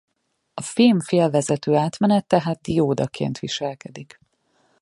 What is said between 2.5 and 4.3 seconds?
diódaként viselkedik.